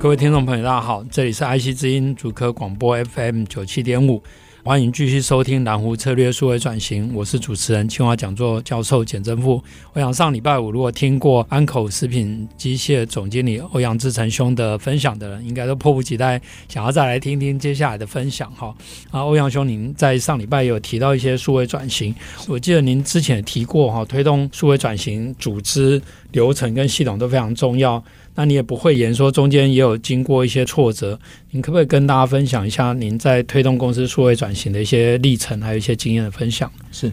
[0.00, 4.22] 各位听众朋友，大家好，这里是爱惜之音主科广播 FM 九七点五，
[4.64, 9.62] 欢迎继续收听蓝湖策略数位转型，我是主持人清华讲座教授简正富。
[9.92, 18.74] 我想上礼拜五如果听过安口食品机械总经理欧阳志成兄的分享的人，应该都迫不及待想要再来听听接下来的分享哈。
[19.10, 22.14] 啊，欧阳兄，您在上礼拜有提到一些数位转型，
[22.48, 26.00] 我记得您之前提过哈，推动数位转型，组织
[26.32, 28.02] 流程跟系统都非常重要。
[28.40, 36.72] 那你也不会言说中间也有经过一些挫折，您可不可以跟大家分享一下您在推动公司数位转型的一些历程，还有一些经验的分享？
[36.90, 37.12] 是。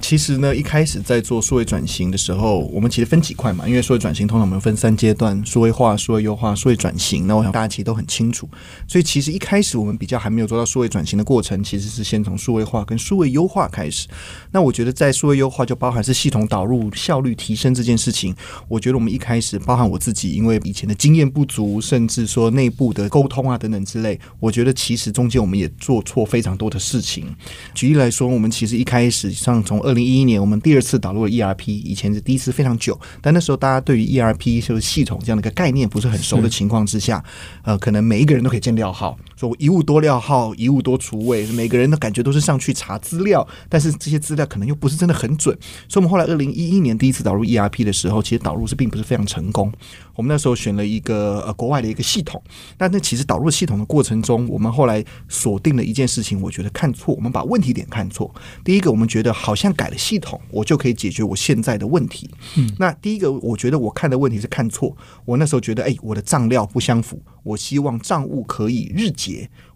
[0.00, 7.26] 其实呢，一开始在做数位转型的时候，我们其实分几块嘛，因为数位转型通常我们分三阶段：数位化、数位优化、数位转型。
[7.26, 8.48] 那我想大家其实都很清楚，
[8.86, 14.06] 所以其实一开始我们比较还没有做到数位转型的过程，其实是先从数位化跟数位优化开始。
[14.52, 18.34] 那我觉得在数位优化就包含是系统导入、效率提升这件事情。
[18.68, 27.34] 我觉得我们一开始包含我自己，因为以前的经验不足，甚至说内部的沟通啊等等之类，我觉得其实中间我们也做错非常多的事情。
[27.74, 37.22] 举例来说，我们其实一开始像从二零一一年，我们第二次导入了 ERP，以前是第一次非常久，但那时候大家对于 ERP 就是系统这样的一个概念不是很熟的情况之下，
[37.62, 45.56] 呃，可能每一个人都可以建料号，说我一物多料号，一物多厨卫，每个人的感觉都是上去查资料，但是这些资料可能又不是真的很准，
[45.88, 49.70] 所以我们后来二零一一年第一次导入 ERP 的时候，其实导入是并不是非常成功。
[50.14, 52.42] 我们那时候选了一个呃国外的一个系统，
[52.78, 58.34] 但那其实导入系统的过程中，我们后来锁定了一件事情，我觉得看错，我们把问题点看错。
[58.64, 62.30] 第一个，我们觉得好像改了系统，我就可以解决我现在的问题。
[62.56, 64.96] 嗯，那第一个，我觉得我看的问题是看错。
[65.26, 69.25] 我那时候觉得，哎，我的账料不相符，我希望账务可以日结，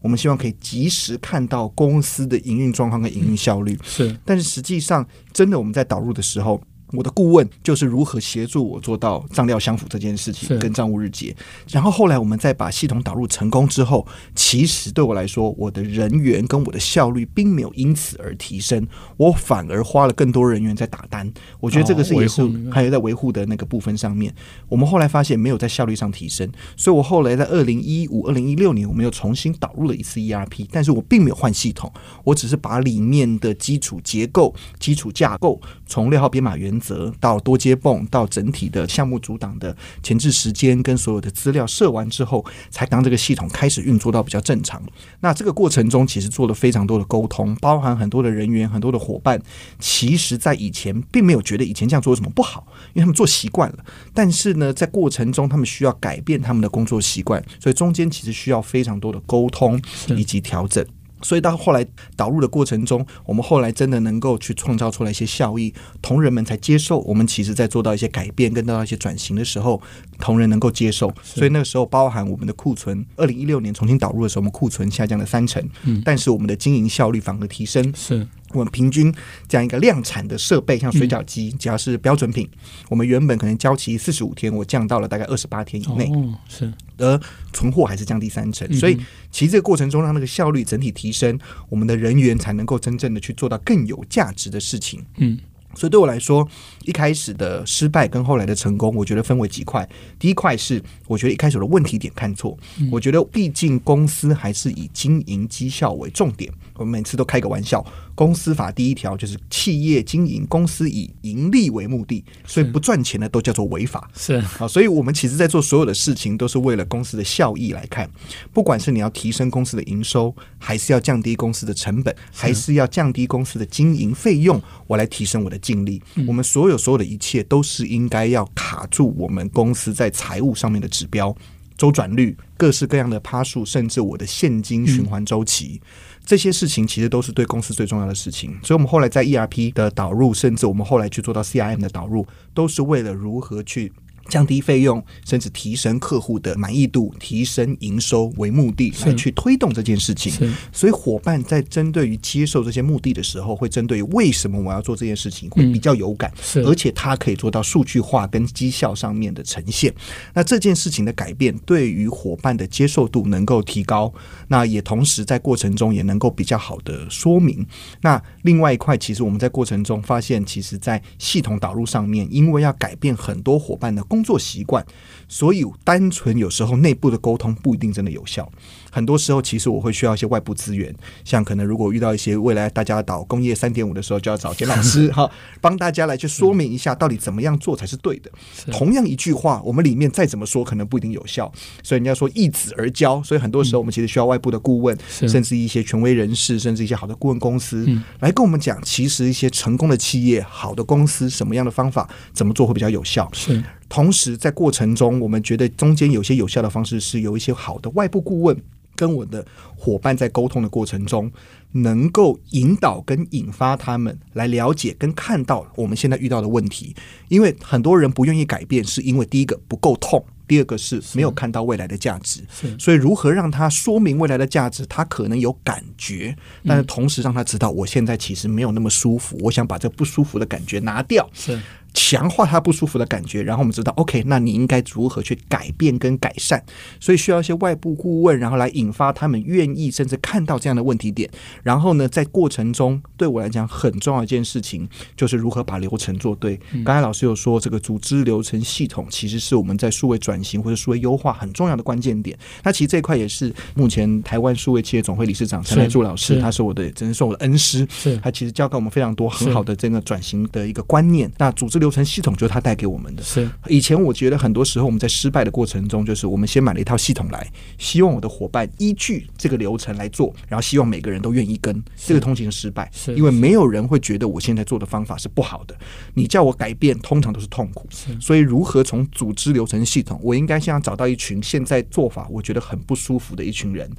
[0.01, 3.79] 我们希望可以及时看到公司的营运状况跟营运效率。
[3.83, 6.61] 是，但是实际上，真的我们在导入的时候。
[6.93, 11.35] 我的顾问就是如何协助我做到账料相符这件事情，跟账务日结。
[11.69, 18.87] 然后后来我们再把系统导入成功之后，其实对我来说，我的人员跟我的效率并没有因此而提升，
[19.17, 21.31] 我反而花了更多人员在打单。
[21.61, 22.43] 我觉得这个是也是
[22.73, 24.35] 还有在维护的那个部分上面，
[24.69, 31.93] 我们后来发现没有在效率上提升，所以我后来在二零一五、二零一六年，我们又重新导入了一次 ERP，但是我并没有换系统，
[32.25, 44.83] 我只是把里面的基础结构、基础架构从六号编码原则到多接泵，到整体的项目组档的前置时间跟所有的资料设完之后，才当这个系统开始运作到比较正常。
[45.21, 49.41] 那这个过程中，其实做了非常多的沟通，包含很多的人员、很多的伙伴。
[49.79, 53.85] 其实，在以前并没有觉得以前这样做有什么不好，因为他们做习惯了。
[54.15, 60.85] 但是呢，在过程中，他们需要改变他们的工作习惯，所以中间其实需要非常多的沟通以及调整。
[61.23, 61.87] 所以到后来
[62.17, 67.01] 导入的过程中，我们后来真的能够去创造出来一些效益，同仁们才接受。
[67.01, 69.81] 我们其实在做到一些改变跟到一些转型的时候，
[70.19, 71.13] 同仁能够接受。
[71.23, 77.93] 所以那个时候，包含我们的库存，二零一六年重新导入的时候，我们库存下降了三成，嗯，但是我们的经营效率反而提升。
[77.97, 78.27] 是。
[78.53, 79.15] 我们平均
[79.49, 82.49] 这样一个量产的设备，像水饺机，只要是标准品，
[82.89, 86.11] 我们原本可能交期四十五天，我降到了大概二十八天以内。
[86.49, 87.21] 是，而
[87.53, 88.99] 存货还是降低三成，所以
[89.31, 91.39] 其实这个过程中，让那个效率整体提升，
[91.69, 95.05] 我们的人员才能够真正的去做到更有价值的事情。
[95.19, 95.39] 嗯。
[95.77, 96.47] 所以对我来说，
[96.85, 99.89] 一开始的失败跟后来的成功，我觉得分为几块。
[100.19, 102.59] 第一块是我觉得一开始的问题点看错。
[102.91, 106.53] 我觉得毕竟公司还是以经营绩效为重点。
[106.81, 107.85] 我们每次都开个玩笑，
[108.17, 114.11] 公司法第一条就是企业经营公司以盈利为目的，所以不赚钱的都叫做违法。
[114.15, 118.11] 是啊，所以我们其实在做所有的事情都是为了公司的效益来看。
[118.53, 125.61] 不管是你要提升公司的营收，还是要降低公司的成本，还是要降低公司的经营费用，我来提升我的。
[125.61, 131.37] 净利，我们所有所有的一切都是应该要卡住我们公司在财务上面的指标，
[131.77, 135.79] 周转率、各式各样的趴数，甚至我的现金循环周期，
[136.25, 138.57] 这些事情其实都是对公司最重要的事情。
[138.63, 143.93] 所以，我们后来在 ERP 的导入，甚至我们后来去做到 CRM 的导入，都是为了如何去
[144.29, 150.55] 降低费用，甚至提升客户的满意度、提升营收为目的来去推动这件事情。
[150.73, 159.93] 所以伙伴在针对于接受这些目的的时候，会针对于为什么我要做这件事情，会比较有感，嗯、而且它可以做到数据化跟绩效上面的呈现。
[160.35, 164.13] 那这件事情的改变，对于伙伴的接受度能够提高，
[164.49, 167.67] 那也同时在过程中也能够比较好的说明。
[168.01, 174.85] 那另外一块，其实我们在过程中发现，其实在系统导入上面，因为要改变很多伙伴的工作习惯，
[175.29, 178.47] 所以单纯有时候内部的沟通不一定真的有效。
[178.91, 180.95] 很多时候，其实我会需要一些外部资源，
[181.25, 185.31] 像可能如果遇到一些未来大家导工业三点五的时候，就要找简老师 哈，
[185.63, 188.31] 帮大家来去说明一下到底怎么样做才是对的。
[188.71, 191.51] 同样一句话，我们里面再怎么说，可能不一定有效。
[191.83, 197.89] 所以人家说一子而教，所以很多时候我们其实需要外部的顾问，甚至一些权威人士，甚至一些好的顾问公司
[198.19, 203.31] 来跟我们讲，其实一些成功的企业、好的公司，什么样的方法怎么做会比较有效。
[203.33, 203.63] 是。
[203.91, 208.57] 同时在过程中，我们觉得中间有些有效的方式是有一些好的外部顾问。
[208.97, 209.43] 跟我的
[209.75, 211.31] 伙伴在沟通的过程中，
[211.73, 216.95] 能够引导跟引发他们来了解跟看到我们现在遇到的问题。
[217.29, 222.43] 因为很多人不愿意改变，是因为第一个不够痛，第二个是没有看到未来的价值。
[222.79, 231.27] 所以如何让他说明未来的价值，他可能有感觉，但是同时让他知道我现在其实没有那么舒服，我想把这不舒服的感觉拿掉。
[231.33, 231.59] 是。
[231.93, 236.63] 强化他不舒服的感觉，然后我们知道，OK，那你应该如何去改变跟改善？
[236.99, 241.29] 所以需要一些外部顾问，然后来引发他们愿意甚至看到这样的问题点。
[241.63, 246.59] 然后呢，在过程中，对我来讲很重要一件事情就是如何把流程做对。
[246.85, 252.39] 刚才老师有说，这个组织流程系统其实是我们在数位转型或者数位优化很重要的关键点。
[252.63, 261.31] 那其实这一块也是目前台湾数位企业总会理事长陈来柱老师，他是我的，真的是我的恩师，是他其实教给我们非常多很好的这个转型的一个观念。
[261.39, 263.23] 那组织流程系统就是他带给我们的。
[263.25, 271.83] 是以前我觉得很多时候我们在失败的过程中，就是我们先买了一套系统来，希望我的伙伴依据这个流程来做，然后希望每个人都愿意跟。
[271.97, 275.75] 这个通行失败，是因为没有人会觉得我现在做的方法是不好的。
[276.15, 277.89] 你叫我改变，通常都是痛苦。
[278.21, 283.91] 所以如何从组织流程系统，我应该先要找到一群现在做法我觉得很不舒服的一群人，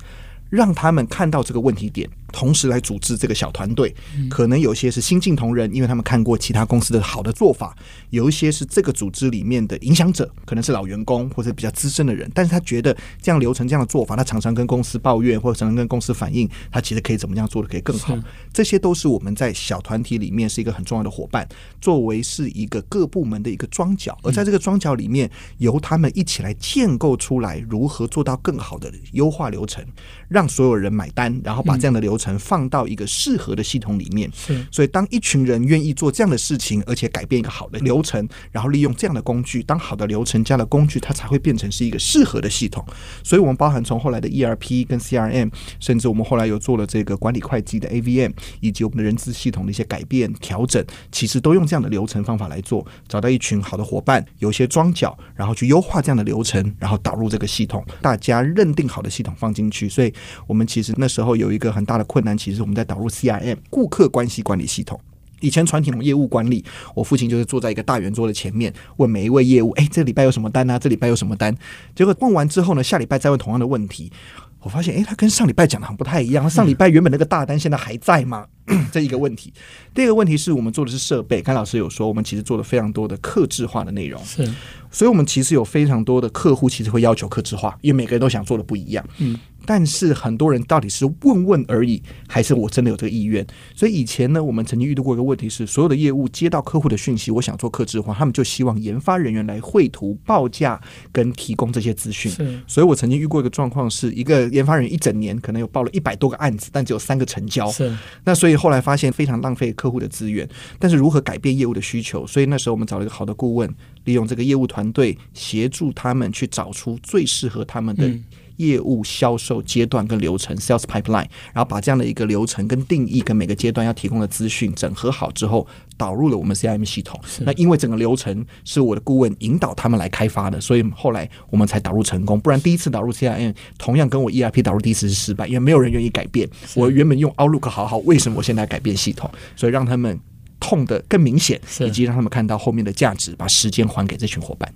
[0.50, 2.10] 让他们看到这个问题点。
[2.32, 3.94] 同时来组织这个小团队，
[4.30, 7.76] 可能有些是新进同仁，因为他们看过其他公司的好的做法；
[8.10, 18.18] 有一些是这个组织里面的影响者，可能是老员工或者比较资深的人，但是他觉得这样流程、这样的做法，他常常跟公司抱怨，或者常常跟公司反映，他其实可以怎么样做的可以更好。
[18.54, 21.48] 这些都是我们在小团体里面是一个很重要的伙伴，
[21.80, 29.84] 作为是一个各部门的一个庄脚，而在这个庄脚里面，由他们一起来建构出来如何做到更好的优化流程，
[30.30, 32.21] 让所有人买单，然后把这样的流程。
[32.22, 34.66] 层放到一个适合的系统里面，是。
[34.72, 42.86] 所以当一群人愿意做这样的事情，而且改变一个好的流程，然后利用这样的工具，当好的流程加了工具，它才会变成是一个适合的系统。
[43.24, 59.90] 所以，我们包含从后来的 ERP 跟 CRM，甚至我们后来有做了这个管理会计的 AVM，以及我们的人资系统的一些改变调整，其实都用这样的流程方法来做，找到一群好的伙伴，有些装脚，然后去优化这样的流程，然后导入这个系统，大家认定好的系统放进去。
[59.90, 60.14] 所以
[60.48, 65.00] 我们其实那时候有一个很大的困难，其实我们在导入 CRM 顾客关系管理系统。
[65.40, 66.64] 以前传统业务管理，
[66.94, 70.78] 我父亲就是坐在一个大圆桌的前面，问每一位业务：“哎，这礼拜有什么单啊？
[70.78, 71.56] 这礼拜有什么单？”
[71.96, 74.12] 结果问完之后呢，下礼拜再问同样的问题，
[74.60, 76.48] 我发现，哎，他跟上礼拜讲的很不太一样。
[76.50, 78.46] 上礼拜原本那个大单现在还在吗？
[78.92, 79.52] 这一个问题。
[79.96, 84.24] 第二个问题是我们做的是设备，甘老师有说，我们其实做了非常多的客制化的内容。
[84.24, 84.48] 是，
[84.92, 89.04] 所以我们其实有非常多的客户其实会要求客制化，因为每个人都想做的不一样。
[89.18, 89.40] 嗯。
[89.64, 93.46] 但是很多人到底是问问而已，还是我真的有这个意愿？
[93.76, 100.82] 所以以前呢，我们曾经遇到过一个问题是，所有的业务接到客户的讯息，我想做客制化，他们就希望研发人员来绘图报价
[101.12, 102.32] 跟提供这些资讯。
[102.66, 107.70] 所以我曾经遇过一个状况，是一个研发人员一整年可能有报了一百多个案子，但只有三个成交。
[107.72, 107.96] 是。
[108.24, 110.50] 那所以后来发现非常浪费客户的资源。
[110.80, 112.26] 但是如何改变业务的需求？
[112.26, 113.72] 所以那时候我们找了一个好的顾问，
[114.06, 118.10] 利用这个业务团队协助他们去找出最适合他们的。
[118.58, 125.66] 业务销售阶段跟流程 （sales pipeline），然后把这样的一个流程跟定义跟每个阶段要提供的资讯整合好之后，
[125.98, 127.20] 导入了我们 CRM 系统。
[127.40, 132.40] 那因为整个流程是我的顾问引导他们来开发的，所以后来我们才导入成功。
[132.40, 136.48] 不然第一次导入 CRM，同样跟我 ERP 导入第一次是失败，因为没有人愿意改变。
[136.76, 139.28] 我原本用 Outlook 好好，为什么我现在改变系统？
[139.56, 140.20] 所以让他们
[140.62, 144.74] 痛的更明显，以及让他们看到后面的价值，把时间还给这群伙伴。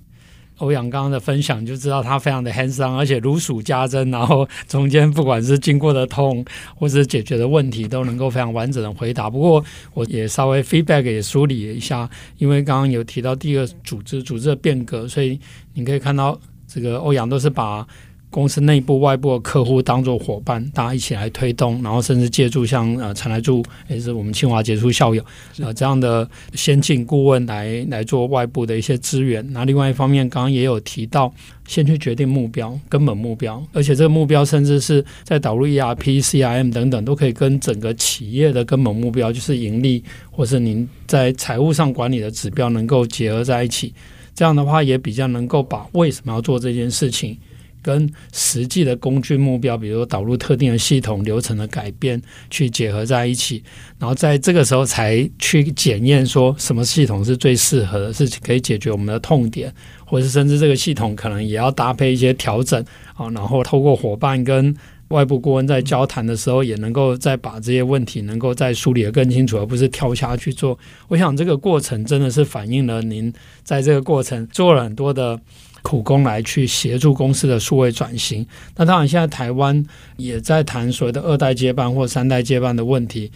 [0.58, 6.44] 欧阳刚刚的分享，就知道他非常的 hands on，而且如数家珍，然后中间不管是经过的痛，
[6.76, 9.30] 或者是解决的问题，都能够非常完整的回答。
[9.30, 9.64] 不过
[9.94, 15.40] 我也稍微 feedback 也梳理了一下，因为刚刚有提到第一个组织组织的变革，所以
[15.74, 17.88] 你可以看到这个欧阳都是把。
[18.36, 25.24] 公司内部、外部的客户当做伙伴，大家一起来推动，然后甚至借助像呃陈来助也是我们清华杰出校友
[25.58, 29.42] 呃这样的先进顾问来来做外部的一些资源。
[29.54, 31.34] 那另外一方面，刚刚也有提到，
[31.66, 43.94] 先去决定目标、根本目标，而且这个目标甚至是在导入 ERP、CRM 等等，都可以跟整个企业的根本目标，就是盈利或是您在财务上管理的指标能够结合在一起。
[44.36, 47.38] 这样的话，也比较能够把为什么要做这件事情。
[47.86, 53.64] 跟实际的工具目标，比如说导入特定的系统流程的改变，去结合在一起，
[54.00, 59.72] 然后在这个时候才去检验说什么系统是最适合的，是可以解决我们的痛点，
[60.04, 64.76] 或者是甚至这个系统可能也要搭配一些调整啊，然后透过伙伴跟
[65.16, 70.78] 外部顾问在交谈的时候，也能够再把这些问题能够再梳理得更清楚，而不是跳下去做。
[71.08, 75.40] 我想这个过程真的是反映了您在这个过程做了很多的。
[75.86, 78.44] 苦工来去协助公司的数位转型。
[78.76, 79.86] 那当然，现在台湾
[80.18, 83.32] 也在谈所谓的二代接班或三代接班的问题。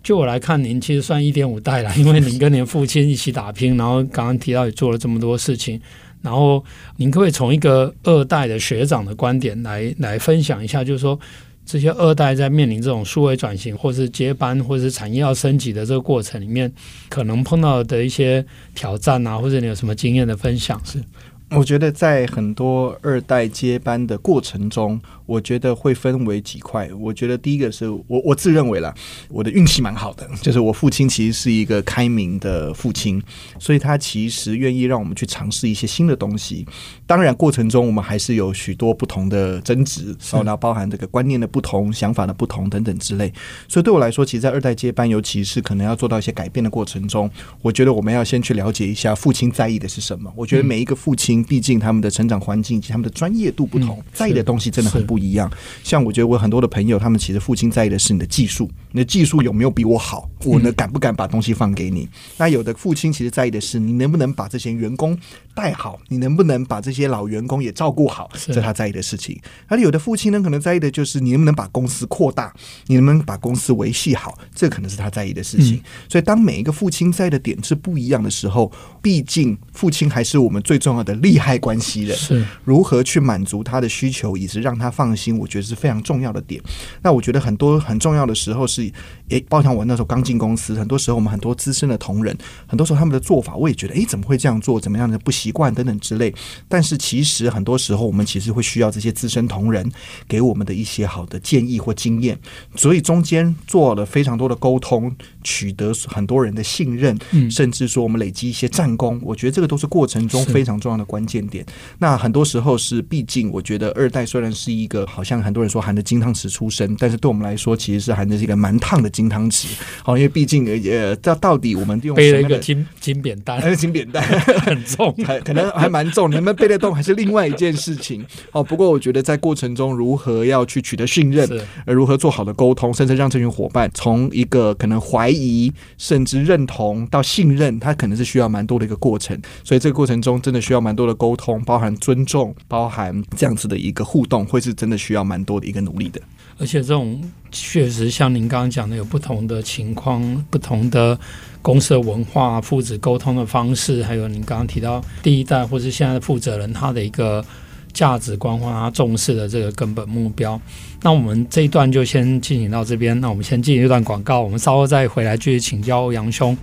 [0.00, 5.80] 就我来看，您其实算一点五代了，因为您跟您父亲一起打拼，然后刚刚提到也做了这么多事情。
[6.22, 6.64] 然后
[6.96, 11.18] 您可以从一个二代的学长的观点来来分享一下，就是说
[11.64, 16.72] 这些二代在面临这种数位转型，或是接班，或是产业要升级的这个过程里面，
[17.08, 18.44] 可能碰到的一些
[18.74, 20.80] 挑战啊，或者你有什么经验的分享？
[20.84, 21.02] 是。
[21.50, 26.90] 我觉得在很多二代接班的过程中，我觉得会分为几块。
[26.98, 28.94] 我觉得第一个是我我自认为啦，
[29.30, 33.22] 我的运气蛮好的， 就是我父亲其实是一个开明的父亲，
[33.58, 36.66] 所以他其实愿意让我们去尝试一些新的东西。
[37.06, 43.32] 当然过程中我们还是有许多不同的争执，然后包含这个观念的不同、想法的不同等等之类。
[43.66, 47.30] 所以对我来说，其实，在二代接班，尤其是可能要做到一些改变的过程中，
[47.62, 50.30] 我觉得我们要先去了解一下父亲在意的是什么。
[50.36, 51.37] 我觉得每一个父亲。
[51.44, 55.50] 毕竟他们的成长环境以及他们的专业度不同，在意的东西真的很不一样。
[55.82, 60.28] 像我觉得我很多的朋友，他们其实父亲在意的是你的技术，你的技术有没有比我好？
[60.44, 62.08] 我呢，敢不敢把东西放给你？
[62.36, 65.18] 那有的父亲其实在意的是你能不能把这些员工
[65.58, 69.36] 带好，你能不能把这些老员工也照顾好，这是他在意的事情。
[69.66, 72.54] 而有的父亲呢，可能在意的就是你能不能把公司扩大，
[72.86, 75.82] 你能不能把公司维系好，这可能是他在意的事情。
[76.08, 78.70] 所以，当每一个父亲在意的点是不一样的时候，
[79.02, 86.62] 毕竟父亲还是我们最重要的利害关系人，是如何去满足他的需求，以及让他放心，我觉得是非常重要的点。
[87.02, 88.88] 那我觉得很多很重要的时候是，
[89.30, 92.36] 诶，包括我那时候刚进公司，很多时候我们很多资深的同仁，
[92.68, 94.78] 很多时候他们的做法，我也觉得，诶，怎么会这样做？
[94.78, 96.32] 怎么样的不习惯等等之类。
[96.68, 99.90] 但是其实很多时候，我们其实会需要这些资深同仁
[100.28, 102.38] 给我们的一些好的建议或经验，
[102.76, 107.18] 所以中间做了非常多的沟通，取得很多人的信任，
[107.50, 109.18] 甚至说我们累积一些战功。
[109.22, 111.64] 我觉得这个都是过程中非常重要的关键点。
[111.98, 119.68] 那很多时候是，毕竟我觉得二代虽然是一个好像很多人说含着金汤匙出生，但是对我们来说其实是含着一个蛮烫的金汤匙。
[120.02, 124.22] 好，因为毕竟呃，到到底我们用背了一个金金扁担，金扁担
[124.60, 128.24] 很重， 还可能还蛮重，能不能背得动还是另外一件事情。
[128.52, 131.48] 哦，不过我觉得在过程中如何要去取得信任，
[131.86, 139.40] 而如何做好的沟通，甚至让这群伙伴从一个可能怀疑甚至认同到信任，它可能是需要蛮多的一个过程。
[139.62, 146.20] 所以这个过程中真的需要蛮多的沟通，包含尊重，包含这样子的一个互动，会是真的需要蛮多的一个努力的。
[146.60, 151.16] 而且这种确实像您刚刚讲的，有不同的情况、不同的
[151.62, 157.44] 公司的文化、父子沟通的方式，还有您刚刚提到第一代或是现在的负责人他的一个
[157.92, 160.60] 价值观或他重视的这个根本目标。
[161.02, 166.56] 那我们这一段就先进行到这边，那我们先进行一段广告，我们稍后再回来继续请教欧阳兄。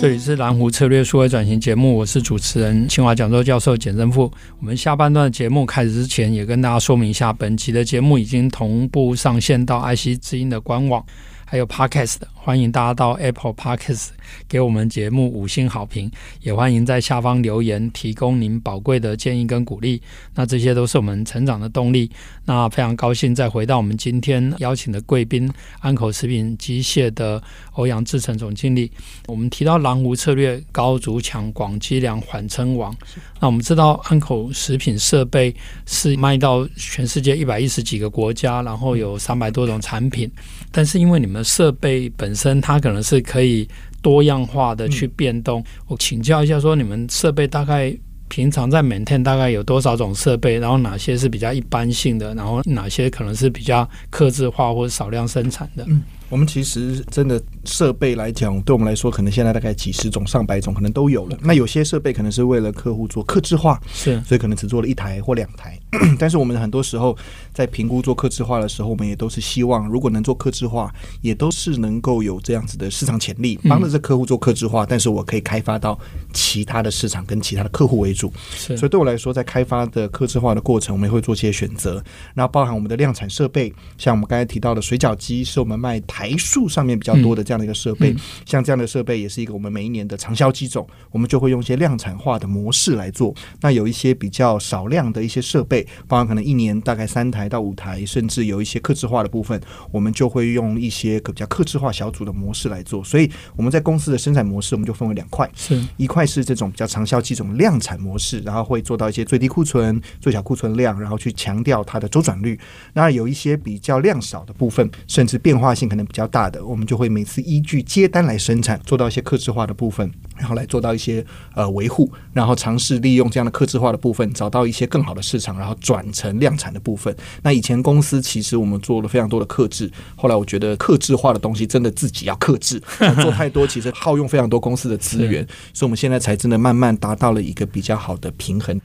[0.00, 4.32] 这里是蓝湖策略数位转型节目，我是主持人清华讲座教授简正富。
[4.58, 11.04] 我们下半段节目开始之前，也跟大家说明一下，本期的节目已经同步上线到爱惜之音的官网。
[11.50, 14.10] 还有 Podcast，欢迎大家到 Apple Podcast
[14.46, 16.08] 给我们节目五星好评，
[16.42, 20.00] 也欢迎在下方留言提供您宝贵的建议跟鼓励。
[20.32, 22.08] 那这些都是我们成长的动力。
[22.44, 27.42] 那非常高兴再回到我们今天邀请的贵宾，安口食品机械的
[27.72, 28.88] 欧阳志成总经理。
[29.26, 32.96] 我们提到狼湖策略，高筑墙，广积粮，缓称王。
[33.40, 35.52] 那我们知道安口食品设备
[35.84, 40.30] 是卖到全世界一百一十几个国家，然后有三百多种产品。
[40.70, 43.68] 但是因为你们设备本身，它可能是可以
[44.02, 45.64] 多样化的去变动。
[45.86, 47.96] 我请教一下，说你们设备大概
[48.28, 50.58] 平常在 maintain 大概有多少种设备？
[50.58, 52.34] 然后哪些是比较一般性的？
[52.34, 55.84] 然后哪些可能是比较克制化或者少量生产的？
[55.88, 61.36] 嗯我们其实真的设备来讲，对我们来说，可能现在大概几十种、上百种，可能都有了。
[61.42, 65.76] 那有些设备可能是为了客户做客制化，是，所以可能只做了一台或两台。
[66.20, 67.16] 但是我们很多时候
[67.52, 74.86] 在评估做客制化的时候，我们也都是希望，如果能做客制化，也都是能够有这样子的市场潜力，帮着这客户做客制化。
[74.86, 75.98] 但是我可以开发到
[76.32, 78.32] 其他的市场，跟其他的客户为主。
[78.52, 82.00] 是，所以对我来说，在开发的客制化的过程，我们也会做些选择。
[82.34, 88.14] 那包含我们的量产设备，像我们刚才提到的水饺机，是我们卖台数上面比较多的这样的一个设备。
[88.44, 93.34] 像这样的设备，也是一个我们每一年的长销机种，我们就会用一些量产化的模式来做。
[93.60, 95.86] 那有一些比较少量的一些设备。
[96.08, 99.60] 包含可能一年大概三台到五台，甚至有一些客制化的部分，
[99.92, 103.02] 我们就会用一些比较客制化小组的模式来做。
[103.04, 112.58] 所以我们在公司的生产模式，我们就分为两块，是一块是这种比较长效机种量产模式，然后会做到一些最低库存、最小库存量，然后去强调它的周转率。
[112.92, 121.24] 那有一些比较量少的部分，甚至变化性可能比较大的，我们就会每次依据接单来生产，做到一些客制化的部分，然后来做到一些
[121.54, 125.70] 呃维护，然后尝试利用这样的客制化的部分，找到一些更好的市场，然后。
[125.80, 127.14] 转成量产的部分。
[127.42, 132.80] 那以前公司其实我们做了非常多的客制，后来我觉得客制化的东西真的自己要克制，
[133.22, 138.78] 做太多其实耗用非常多公司的资源，所以我们现在才真的慢慢达到了一个比较好的平衡。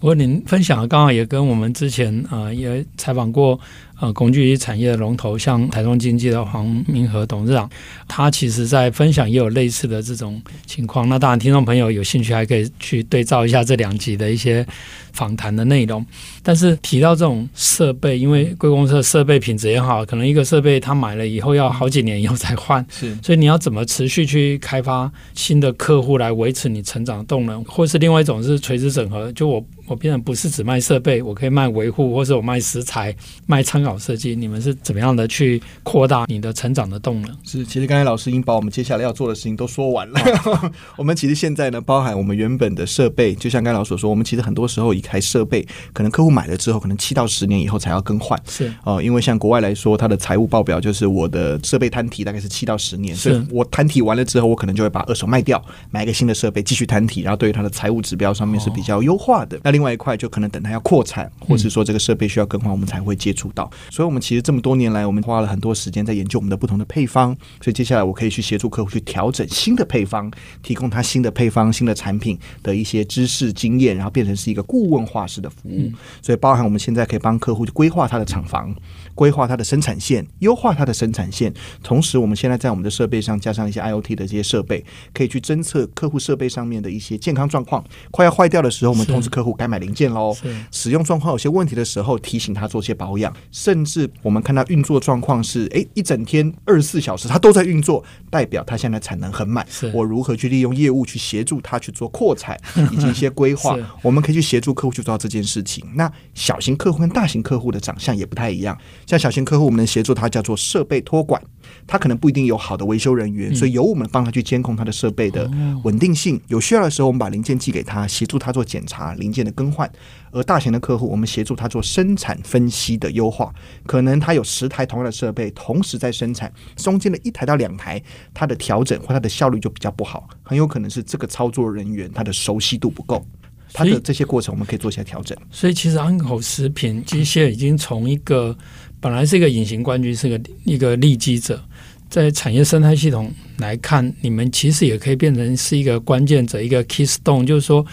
[0.00, 3.58] 不过您分享的刚好也跟我们之前啊、也采访过。
[4.00, 7.68] 呃，工具机产业的龙头，像台中经济的黄明和董事长，
[8.08, 11.06] 他其实在分享也有类似的这种情况。
[11.06, 14.66] 那当然，听众朋友有兴趣还可以去对照一下这两集的一些
[15.12, 16.04] 访谈的内容。
[16.42, 33.14] 但是提到这种设备，因为贵公司的设备品质也好，可能一个设备他买了以后要好几年以后才换，是， 所以你要怎么持续去开发新的客户来维持你成长的动能，或是另外一种是垂直整合，就我我变成不是只卖设备，我可以卖维护，或是我卖食材、
[33.46, 33.89] 卖参考。
[33.98, 37.30] 设计，你们是怎么样的去扩大你的成长的动能？
[37.44, 40.20] 是，其实刚才老师已经把我们接下来要做的事情都说完了。
[40.96, 48.40] 我们其实现在呢，包含我们原本的设备，就像刚才老师所说，我们其实很多时候一台设备，可能客户买了之后，可能七到十年以后才要更换。
[48.46, 59.56] 是哦、呃，因为像国外来说，它的财务报表就是我的设备摊提大概是七到十年，是所以我摊提完了之后，我可能就会把二手卖掉，买一个新的设备继续摊提，然后对于它的财务指标上面是比较优化的。
[59.56, 63.68] 哦、那另外一块就可能等它要扩产，或是说这个设备需要更换，我们才会接触到。
[63.90, 64.60] 所以，我们其实这么。
[64.60, 70.30] 多年来，我们花了很多时间在研究我们的不同的配方，所以接下来我可以去协助客户去调整新的配方，
[70.62, 75.90] 提供他新的配方、新的产品的一些知识经验，然后变成是一个顾问化式的服务。
[76.20, 78.74] 所以，包含我们现在可以帮客户去规划他的厂房，
[79.14, 81.52] 规划他的生产线，优化他的生产线。
[81.82, 87.82] 同时，我们现在在我们的设备上加上一些 IoT 的这些设备，可以去侦测客户设备上面的一些健康状况。
[88.10, 90.36] 快要坏掉的时候，我们通知客户该买零件喽。
[90.70, 93.34] 使用状况有些问题的时候，提醒他做些保养。
[93.52, 94.60] 甚至我们看到。
[94.60, 99.66] 它运作状况是，诶，一整天二十四小时它都在运作，代表它现在产能很满。
[99.94, 102.60] 我如何去利用业务去协助它去做扩产
[102.92, 103.74] 以及一些规划？
[104.02, 105.82] 我们可以去协助客户去做到这件事情。
[105.94, 108.76] 那小型客户跟大型客户的长相也不太一样。
[109.06, 111.42] 像小型客户，我们能协助他叫做设备托管，
[111.90, 115.50] 他可能不一定有好的维修人员，所以由我们帮他去监控他的设备的
[115.82, 116.40] 稳定性。
[116.46, 119.90] 有需要的时候，我们把零件寄给他，协助他做检查、零件的更换。
[120.30, 123.52] 而大型的客户，我们协助他做生产分析的优化，
[123.86, 128.00] 可能他有十台同样的设备同时在生产，中间的一台到两台，
[128.32, 133.26] 它的调整或它的效率就比较不好，很有可能是这个操作人员他的熟悉度不够，
[133.72, 135.36] 他的这些过程我们可以做一些调整。
[135.50, 138.56] 所以其实安口食品机械已经从一个
[139.00, 141.60] 本来是一个隐形冠军，是个一个利基者，
[142.08, 147.84] 在产业生态系统来看，你们其实也可以变成是一个关键者，一个 keystone，就是说。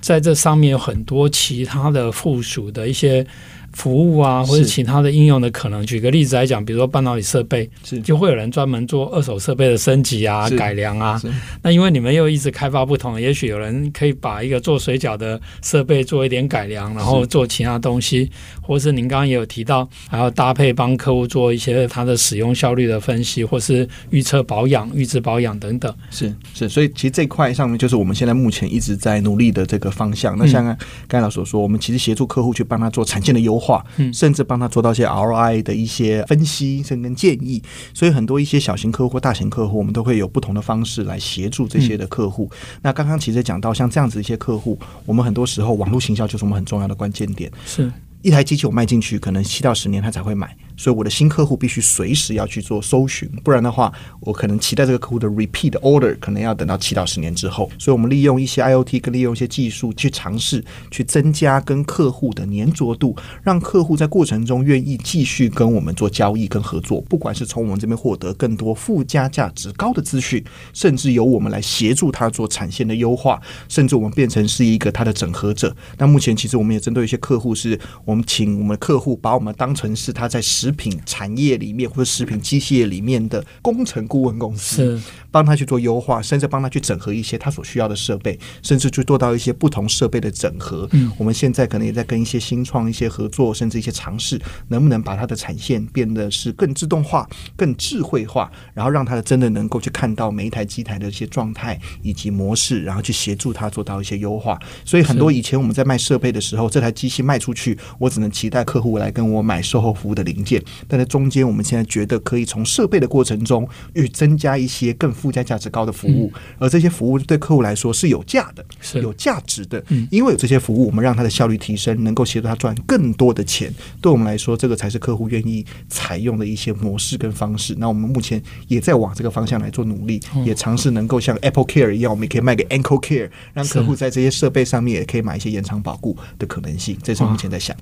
[0.00, 3.26] 在这上面有很多其他的附属的一些
[3.74, 5.84] 服务啊，或者其他的应用的可能。
[5.84, 11.18] 举个例子来讲，比如说半导体设备，是就会有人专门做二手设备的升级啊、改良啊。
[11.18, 11.28] 是
[11.62, 18.30] 那因为你们又一直开发不同，也许有人可以把一个做水饺的设备做一点改良，然后做其他东西，
[18.62, 25.94] 或是您刚刚也有提到，还要搭配帮客户做一些它的使用效率的分析，或是预测保养、预知保养等等。
[26.10, 30.36] 是是，所以其实这块上面就是我们现在目前一直在努力的这个方向。
[30.38, 30.76] 那像刚
[31.08, 33.63] 才老师所说，我们其实协助客户去帮他做产线的优化，
[33.96, 37.62] 嗯，甚至帮他做到一些 ROI 的一些分析，甚至建议。
[37.92, 42.50] 所以很多一些小型客户或大型客户，我们都会有不同的方式来协助这些的客户。
[42.82, 47.50] 那刚刚其实讲到像这样子一些客户，我们很多时候网络行销就是我们很重要的关键点。
[47.64, 47.90] 是
[48.24, 50.56] 一台机器我卖进去，可能七到十年他才会买。
[50.78, 57.70] 所以我的新客户必须随时要去做搜寻，不然的话，我可能期待这个客户的 repeat order 可能要等到七到十年之后。
[57.78, 67.02] 所以我们利用一些 IoT 跟利用一些技术去尝试去增加跟客户的粘着度，让客户在过程中愿意继续跟我们做交易跟合作。
[67.02, 75.76] 不管是从我们这边获得更多附加价值高的资讯，甚至由我们来协助他做产线的优化，甚至我们变成是一个他的整合者。
[75.98, 85.00] 那目前其实我们也针对一些客户，是我们请我们客户把我们当成是他在食品产业里面或者食品机械里面的工程顾问公司，
[85.30, 90.88] 帮他去做优化，甚至帮他去整合一些他所需要的设备，甚至去做到一些不同设备的整合。
[90.92, 104.58] 嗯，我们现在可能也在跟一些新创一些合作，甚至一些尝试，能不能把它的产线变得是更自动化、更智慧化，然后让他的真的能够去看到每一台机台的一些状态以及模式，然后去协助他做到一些优化。
[104.84, 110.62] 所以很多以前我们在卖设备的时候，这台机器卖出去，我只能期待客户来跟我买售后服务的零件。
[110.86, 119.82] 但在中间，我们现在觉得可以从设备的过程中，去增加一些更附加价值高的服务，而这些服务对客户来说是有价的，是有价值的。
[120.10, 123.72] 因为有这些服务，我们让他的效率提升，能够协助他赚更多的钱。
[124.02, 127.74] 对我们来说，这个才是客户愿意采用的一些模式跟方式。
[127.78, 136.98] 那我们目前也在往这个方向来做努力，也尝试能够像 Apple Care 一样，我们也可以卖给 Ankle Care，让客户在这些设备上面也可以买一些延长保固的可能性。
[137.02, 137.74] 这是我目前在想。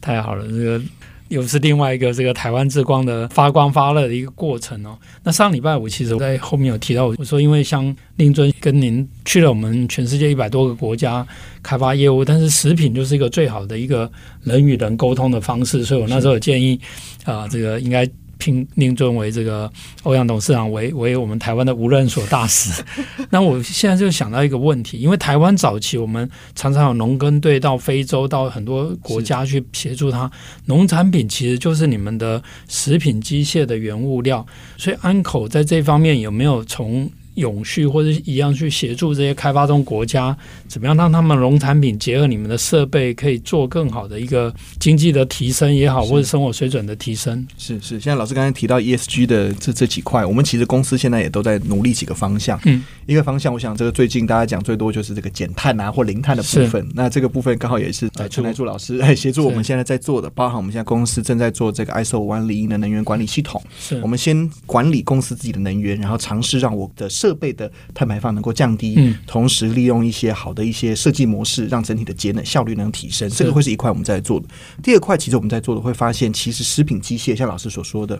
[0.00, 0.80] 太好了，这个。
[1.28, 4.96] 又是另外一个这个台湾之光的发光发热的一个过程哦。
[5.22, 11.26] 那上礼拜我其实我在后面有提到，我说因为像令尊跟您去了我们全世界一百多个国家
[11.62, 14.10] 开发业务，但是食品就是一个最好的一个
[14.42, 16.80] 人与人沟通的方式，所以我那时候有建议
[17.24, 18.08] 啊、这个应该。
[18.38, 19.70] 聘令尊为这个
[20.04, 22.82] 欧阳董事长为为我们台湾的无人所大使。
[23.30, 30.30] 那我现在就想到一个问题，因为台湾早期我们常常有农耕队到非洲到很多国家去协助他，
[30.66, 34.46] 农产品其实就是你们的食品机械的原物料，
[34.76, 37.10] 所以安口在这方面有没有从？
[37.38, 47.46] 永续或者一样去协助这些开发中国家，怎么样让他们农产品结合你们的设备，可以做更好的一个经济的提升也好，或者生活水准的提升？
[47.56, 52.60] 是是，现在老师刚才提到 ESG 的这这几块，我们其实公司现在也都在努力几个方向。
[52.64, 56.86] 嗯，一个方向，我想这个最近大家讲最多就是这个减碳啊或零碳的部分。
[56.94, 63.62] 那这个部分刚好也是陈来柱老师来协助我们现在在做的，包含我们现在公司正在做这个 ISO 五万零一的能源管理系统。
[63.78, 74.46] 是我们先管理公司自己的能源，然后尝试让我的设设备的碳排放能够降低，嗯，同时利用一些好的一些设计模式，让整体的节能效率能提升，这个会是一块我们在做的。
[74.82, 78.18] 第二块，其实我们在做的会发现，其实食品机械像老师所说的，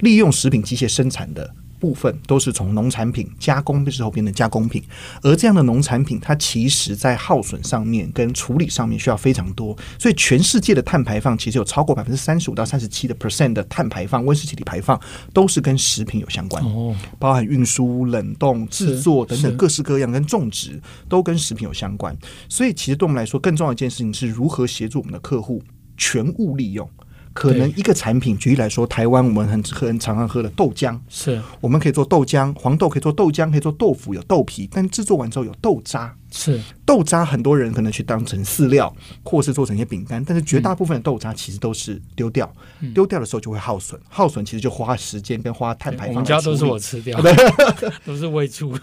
[0.00, 1.54] 利用食品机械生产的。
[1.78, 4.82] 部分都是从农产品加工的时候变成加工品，
[5.22, 15.00] 而这样的农产品，它其实在耗损上面跟处理上面需要非常多，所以全世界的碳排放其实有超过百分之三十五到三十七的 percent 的碳排放温室气体排放
[15.32, 22.16] 都是跟食品有相关，哦，包含运输、冷冻、制作等等各式各样跟种植都跟食品有相关，
[22.48, 25.62] 所以其实对我们来说更重要的一件事情是如何协助我们的客户
[25.96, 26.88] 全物利用。
[27.36, 31.38] 可能一个产品，举例来说，台湾我们很很常常喝的豆浆，是。
[31.60, 36.58] 我们可以做豆浆，黄豆可以做豆浆，可以做豆腐，有豆皮，但制作完之后有豆渣，是。
[36.86, 38.90] 豆渣，很多人可能去当成饲料，
[39.22, 42.50] 或是做成一些饼干，但是绝大部分的豆渣其实都是丢掉，
[42.94, 46.14] 丢、嗯、掉的时候就会耗损，耗损其实就花时间跟花碳排放。
[46.14, 47.20] 我们家都是我吃掉，
[48.06, 48.74] 都是喂猪，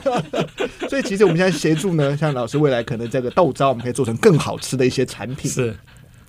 [0.90, 5.74] 所以其实我们现在协助呢，像老师未来可能这个豆渣，我们可以做成更好吃的一些产品，是。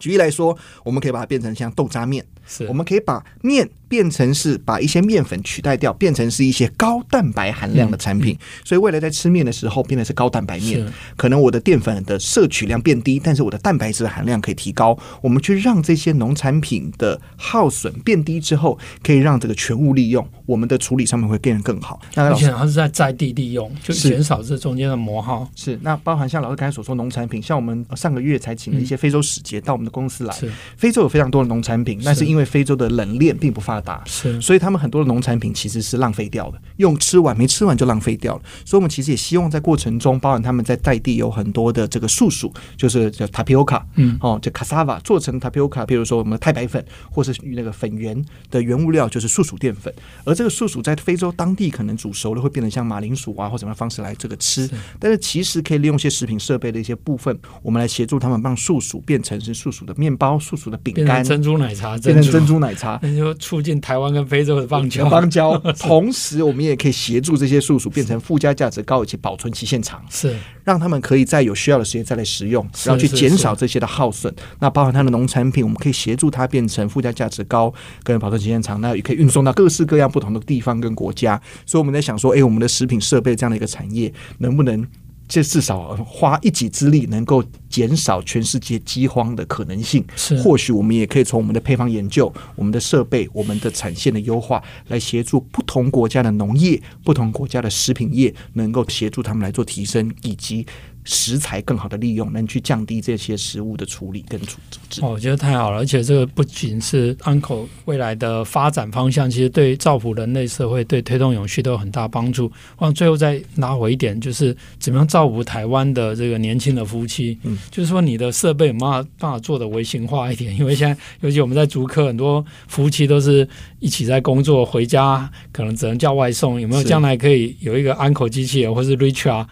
[0.01, 2.65] 举例来说，我们可以把它变成像豆渣面，是。
[2.65, 8.34] 我们可以把面变成是把一些面粉取代掉，变成是一些高蛋白含量的产品。
[8.36, 10.82] 嗯嗯、所以未来在吃面的时候，变的是高蛋白面。
[11.17, 14.97] 可能我的淀粉的摄取量变低，但是我的蛋白质的含量可以提高。
[15.21, 21.99] 我们去让这些农产品的耗损变低之后，可以让这个全物利用，我们的处理上面会变得更好。
[22.15, 25.45] 那而且它是在在地利用，就减少这中间的磨耗。
[25.54, 30.34] 是，那包含像老师刚才所说农产品，像我们上个月才请了一些非洲使节到我们的公司来。
[30.34, 38.41] 是，非洲有非常多的农产品，那是因为非洲的冷链并不发达，是，所以他们很多的农产品其实是浪费掉的，用吃完没吃完就浪费掉了。
[38.65, 49.94] 所以，我们其实也希望在过程中，包含他们在在地有很多的这个树薯，就是叫 tapioca，嗯，哦，就 cassava 做成 tapioca，比如说我们的太白粉，或是那个粉圆的原物料就是树薯淀粉。
[50.24, 54.70] 而这个树薯在非洲当地可能煮熟了会变得像马铃薯啊，或什么方式来这个吃。
[55.00, 65.07] 但是其实可以利用一些食品设备的一些部分，我们来协助他们，让树薯变成是树薯的面包、树薯的饼干、珍珠奶茶，变成珍珠奶茶， 那就促进台湾跟非洲的邦交。
[65.10, 74.34] 邦交， 同时我们也可以协助这些树薯变成附加价值高，而且保存期限长，是让他们可以在有需要的时间再来食用，然后去减少这些的耗损。
[74.60, 81.39] 那包含它的农产品，我们可以协助它变成附加价值高，跟保存期限长，那也可以运送到各式各样不同的地方跟国家。
[81.65, 84.88] 所以我们在想说，哎，我们的食品设备这样的一个产业，能不能？
[85.32, 90.04] 这至少花一己之力，能够减少全世界饥荒的可能性。
[90.17, 100.67] 是，或许我们也可以从我们的配方研究、我们的设备、我们的产线的优化，来协助不同国家的农业、不同国家的食品业，能够协助他们来做提升，以及。
[101.03, 104.59] 食材更好的利用，能去降低这些食物的处理跟处
[104.89, 105.01] 置。
[105.01, 112.51] 哦，我觉得太好了，而且这个不仅是安口未来的发展方向，其实对造福人类社会、对推动永续都有很大帮助。
[112.77, 117.37] 往最后再拿回一点，就是怎么样造福台湾的这个年轻的夫妻。
[117.43, 120.55] 嗯，就是说你的设备有没有办法做的微型化一点？
[120.57, 123.47] 因为现在尤其我们在竹科，很多夫妻都是
[123.82, 126.62] 一起在工作，回家可能只能叫外送。
[126.62, 129.46] 有没有将来可以有一个安口机器人，或是 Richard，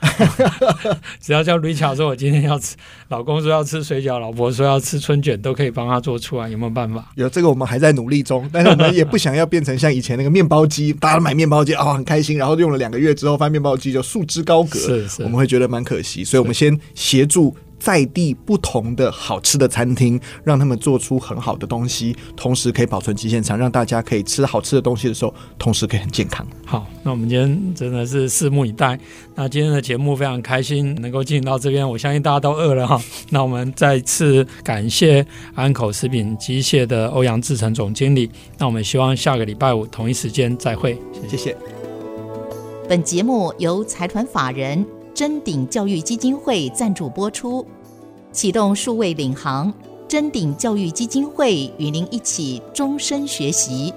[1.20, 1.50] 只要。
[1.50, 2.76] 叫 Richard 说：“我今天要吃，
[3.08, 17.56] 老公说要吃水饺，老婆说要吃春卷，都可以帮他做出来，有没有办法？”有这个，我们还在努力中，但是我们也不想要变成像以前那个面包机，大家买面包机哦，很开心，然后用了两个月之后，发现面包机就束之高阁，是是，我们会觉得蛮可惜，所以我们先协助。
[17.80, 26.46] 在地不同的好吃的餐厅，让他们做出很好的东西，同时可以保存期限长，让大家可以吃好吃的东西的时候，同时可以很健康。
[26.66, 29.00] 好，那我们今天真的是拭目以待。
[29.36, 33.02] 那今天的节目非常开心能够进行到这边，我相信大家都饿了哈。
[33.30, 38.30] 那我们再次感谢安口食品机械的欧阳志成总经理。
[38.58, 41.56] 那我们希望下个礼拜五同一时间再会，谢谢。
[42.90, 44.99] 本节目由财团法人。
[45.14, 47.66] 臻鼎教育基金会赞助播出，
[48.32, 49.74] 启动数位领航，
[50.08, 53.94] 臻鼎教育基金会与您一起终身学习。